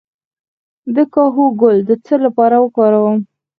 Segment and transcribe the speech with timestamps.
[0.95, 3.17] د کاهو ګل د څه لپاره وکاروم؟